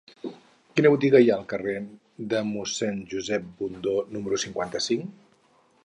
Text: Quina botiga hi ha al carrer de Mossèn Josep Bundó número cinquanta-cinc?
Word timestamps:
Quina 0.77 0.91
botiga 0.93 1.19
hi 1.25 1.29
ha 1.33 1.35
al 1.35 1.43
carrer 1.51 1.75
de 2.33 2.41
Mossèn 2.53 2.99
Josep 3.13 3.47
Bundó 3.61 3.95
número 4.17 4.45
cinquanta-cinc? 4.47 5.15